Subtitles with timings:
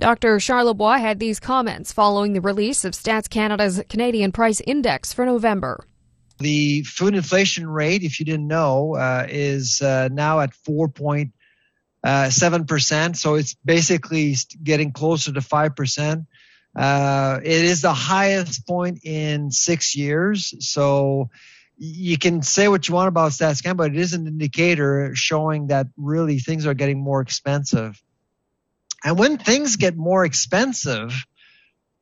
[0.00, 0.36] Dr.
[0.36, 5.84] Charlebois had these comments following the release of Stats Canada's Canadian Price Index for November.
[6.38, 11.32] The food inflation rate, if you didn't know, uh, is uh, now at 4.7%.
[12.04, 16.26] Uh, so it's basically getting closer to 5%.
[16.76, 20.54] Uh, it is the highest point in six years.
[20.60, 21.30] So
[21.76, 25.88] you can say what you want about StatsCan, but it is an indicator showing that
[25.96, 28.00] really things are getting more expensive.
[29.04, 31.12] And when things get more expensive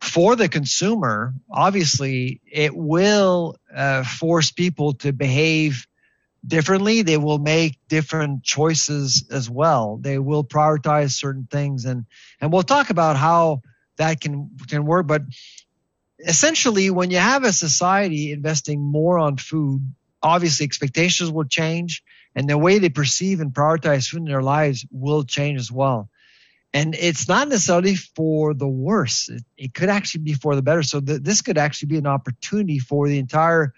[0.00, 5.86] for the consumer, obviously it will uh, force people to behave
[6.46, 7.02] differently.
[7.02, 9.98] They will make different choices as well.
[10.00, 12.04] They will prioritize certain things, and
[12.40, 13.62] and we'll talk about how
[13.96, 15.06] that can can work.
[15.06, 15.22] But
[16.18, 22.02] essentially, when you have a society investing more on food, obviously expectations will change,
[22.34, 26.10] and the way they perceive and prioritize food in their lives will change as well
[26.74, 29.28] and it's not necessarily for the worse.
[29.28, 30.82] It, it could actually be for the better.
[30.82, 33.74] So th- this could actually be an opportunity for the entire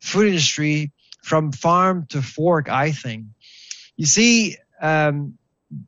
[0.00, 2.68] food industry from farm to fork.
[2.68, 3.26] I think.
[3.96, 5.34] You see, um,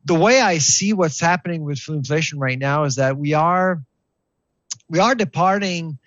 [0.05, 3.83] the way I see what's happening with food inflation right now is that we are
[4.89, 5.99] we are departing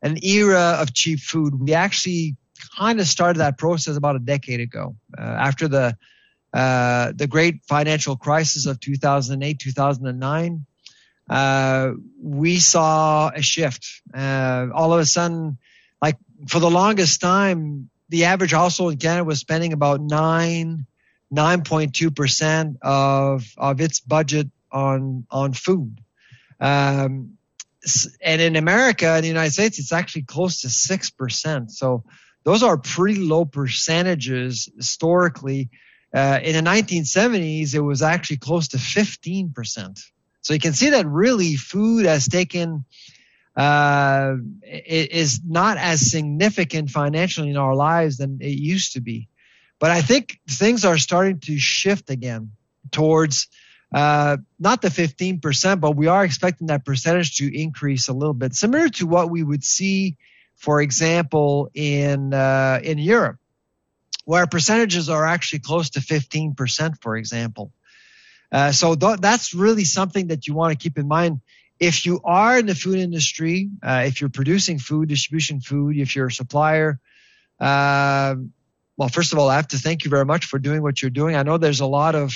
[0.00, 1.58] an era of cheap food.
[1.58, 2.36] We actually
[2.76, 5.96] kind of started that process about a decade ago uh, after the
[6.52, 10.66] uh, the great financial crisis of 2008, 2009,
[11.28, 13.86] uh, we saw a shift.
[14.14, 15.58] Uh, all of a sudden,
[16.00, 20.86] like for the longest time, the average household in Canada was spending about nine,
[21.32, 26.00] 9.2 percent of of its budget on on food.
[26.60, 27.34] Um,
[28.22, 31.70] and in America, in the United States, it's actually close to six percent.
[31.72, 32.04] So
[32.44, 35.68] those are pretty low percentages historically
[36.14, 40.00] uh, in the 1970s, it was actually close to 15%.
[40.40, 42.84] So you can see that really food has taken
[43.56, 49.28] uh, is not as significant financially in our lives than it used to be.
[49.80, 52.52] But I think things are starting to shift again
[52.92, 53.48] towards
[53.92, 58.54] uh, not the 15%, but we are expecting that percentage to increase a little bit,
[58.54, 60.16] similar to what we would see,
[60.56, 63.38] for example, in uh, in Europe
[64.28, 67.72] where percentages are actually close to 15%, for example.
[68.52, 71.40] Uh, so th- that's really something that you want to keep in mind.
[71.80, 76.14] If you are in the food industry, uh, if you're producing food, distribution food, if
[76.14, 77.00] you're a supplier,
[77.58, 78.34] uh,
[78.98, 81.10] well, first of all, I have to thank you very much for doing what you're
[81.10, 81.34] doing.
[81.34, 82.34] I know there's a lot of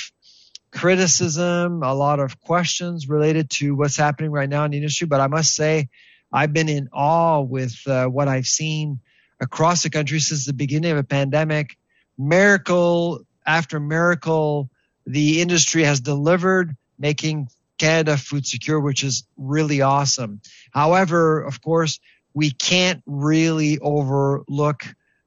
[0.72, 5.20] criticism, a lot of questions related to what's happening right now in the industry, but
[5.20, 5.90] I must say,
[6.32, 9.00] I've been in awe with uh, what I've seen
[9.42, 11.76] across the country since the beginning of a pandemic
[12.18, 14.70] miracle after miracle,
[15.06, 20.40] the industry has delivered, making Canada food secure, which is really awesome.
[20.70, 21.98] However, of course,
[22.34, 24.84] we can't really overlook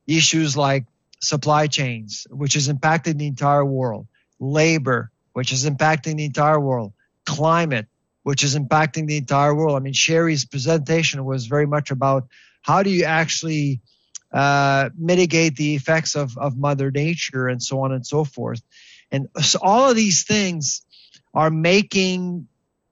[0.08, 0.86] issues like
[1.20, 4.08] supply chains, which is impacting the entire world,
[4.40, 6.94] labor, which is impacting the entire world,
[7.26, 7.88] climate,
[8.24, 9.76] which is impacting the entire world.
[9.76, 12.28] I mean, Sherry's presentation was very much about
[12.62, 13.82] how do you actually
[14.36, 18.62] uh, mitigate the effects of, of Mother Nature and so on and so forth.
[19.10, 20.82] And so all of these things
[21.34, 22.50] are making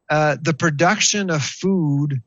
[0.10, 2.22] uh, the production of food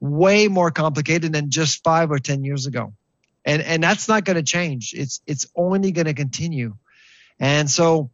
[0.00, 2.94] way more complicated than just five or ten years ago.
[3.44, 4.92] And and that's not going to change.
[4.92, 6.74] It's it's only going to continue.
[7.38, 8.10] And so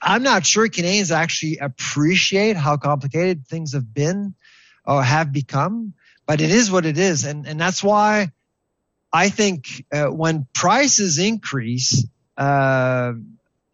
[0.00, 4.34] I'm not sure Canadians actually appreciate how complicated things have been
[4.84, 5.94] or have become,
[6.24, 7.24] but it is what it is.
[7.24, 8.30] And and that's why
[9.12, 12.06] I think uh, when prices increase,
[12.36, 13.12] uh,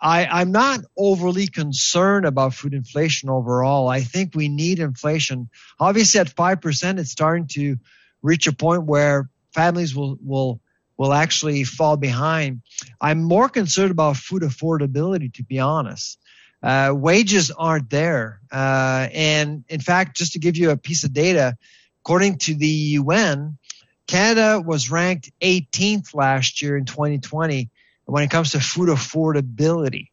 [0.00, 3.88] I, am not overly concerned about food inflation overall.
[3.88, 5.48] I think we need inflation.
[5.78, 7.76] Obviously, at five percent, it's starting to
[8.22, 10.60] reach a point where families will will
[10.96, 12.62] will actually fall behind.
[13.00, 16.19] I'm more concerned about food affordability, to be honest.
[16.62, 21.12] Uh, wages aren't there, uh, and in fact, just to give you a piece of
[21.12, 21.56] data,
[22.00, 23.58] according to the UN,
[24.06, 27.70] Canada was ranked 18th last year in 2020
[28.05, 30.08] when it comes to food affordability.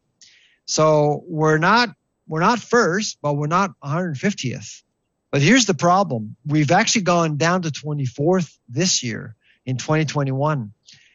[0.66, 1.90] So we're not
[2.26, 4.82] we're not first, but we're not 150th.
[5.30, 9.36] But here's the problem: we've actually gone down to 24th this year
[9.66, 10.72] in 2021.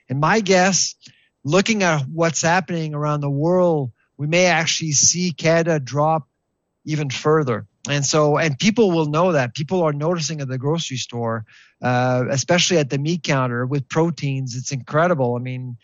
[0.10, 0.96] And my guess,
[1.44, 6.28] looking at what's happening around the world, we may actually see Canada drop
[6.86, 7.68] even further.
[7.90, 9.56] And so, and people will know that.
[9.56, 11.46] People are noticing at the grocery store,
[11.82, 14.56] uh, especially at the meat counter with proteins.
[14.56, 15.36] It's incredible.
[15.36, 15.78] I mean,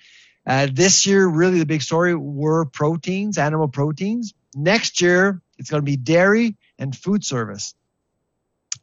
[0.46, 4.36] uh, this year, really the big story were proteins, animal proteins.
[4.54, 7.74] Next year, it's going to be dairy and food service.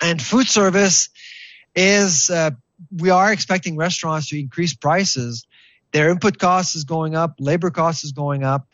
[0.01, 1.09] And food service
[1.77, 2.51] is, uh,
[2.91, 5.47] we are expecting restaurants to increase prices.
[5.93, 8.67] Their input cost is going up, labor cost is going up.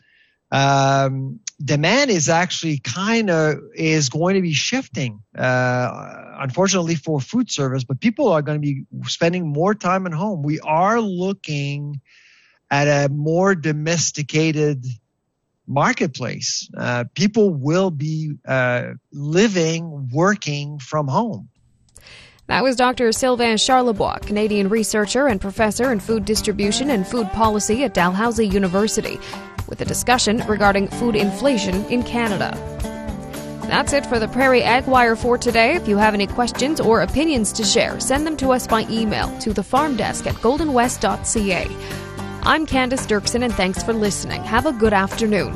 [0.51, 7.51] Um, demand is actually kind of is going to be shifting, uh, unfortunately for food
[7.51, 10.41] service, but people are going to be spending more time at home.
[10.41, 12.01] We are looking
[12.71, 14.85] at a more domesticated
[15.67, 16.69] marketplace.
[16.75, 21.49] Uh, people will be uh, living, working from home.
[22.47, 23.11] That was Dr.
[23.11, 29.19] Sylvain Charlebois, Canadian researcher and professor in food distribution and food policy at Dalhousie University,
[29.69, 32.51] with a discussion regarding food inflation in Canada.
[33.69, 35.75] That's it for the Prairie Ag Wire for today.
[35.75, 39.29] If you have any questions or opinions to share, send them to us by email
[39.41, 41.67] to the farm desk at goldenwest.ca.
[42.41, 44.43] I'm Candice Dirksen, and thanks for listening.
[44.43, 45.53] Have a good afternoon.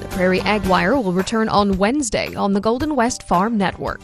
[0.00, 4.02] The Prairie Ag Wire will return on Wednesday on the Golden West Farm Network.